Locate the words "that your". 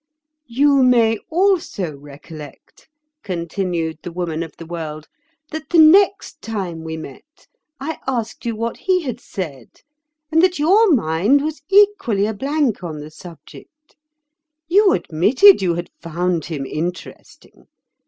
10.41-10.91